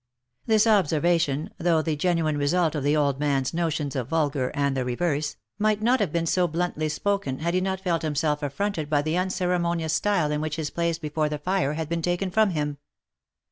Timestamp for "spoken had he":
6.89-7.61